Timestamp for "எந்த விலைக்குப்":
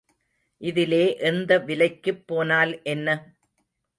1.21-2.23